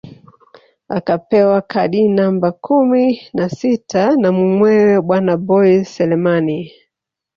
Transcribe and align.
Akapewa 0.97 1.61
kadi 1.61 2.01
namba 2.07 2.51
kumi 2.63 3.05
na 3.37 3.45
sita 3.57 4.03
na 4.21 4.29
mumewe 4.37 4.91
bwana 5.07 5.33
Boi 5.47 5.75
Selemani 5.93 6.59